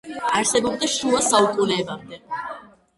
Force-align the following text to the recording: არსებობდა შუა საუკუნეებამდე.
არსებობდა 0.39 0.89
შუა 0.95 1.21
საუკუნეებამდე. 1.29 2.25